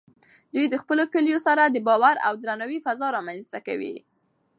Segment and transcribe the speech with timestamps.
[0.53, 3.95] دوی د خپلو کلیوالو سره د باور او درناوي فضا رامینځته کوي.